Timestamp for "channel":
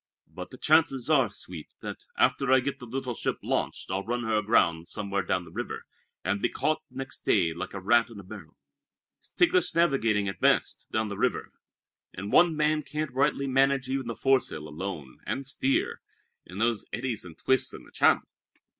17.91-18.23